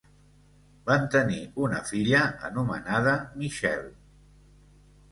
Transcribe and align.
Van 0.89 1.05
tenir 1.17 1.37
una 1.65 1.83
filla 1.91 2.25
anomenada 2.51 3.15
Michelle. 3.45 3.97